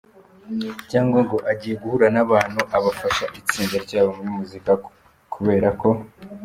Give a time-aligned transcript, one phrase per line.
[0.91, 4.71] cyangwa ngo agiye guhura nabantu abfasha itsinda ryabo muri muzika
[5.33, 5.89] kubera ko.